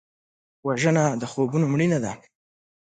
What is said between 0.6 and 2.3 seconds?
وژنه د خوبونو مړینه ده